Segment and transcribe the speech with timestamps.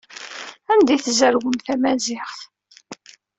[0.71, 2.39] Anda ay tzerwem tamaziɣt?